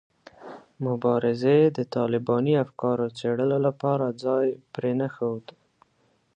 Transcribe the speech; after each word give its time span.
مبارزې 0.85 1.59
د 1.77 1.79
طالباني 1.95 2.53
افکارو 2.63 3.07
څېړلو 3.17 3.57
لپاره 3.67 4.05
ځای 4.23 4.47
پرې 4.73 4.91
نه 4.99 5.07
ښود. 5.15 5.45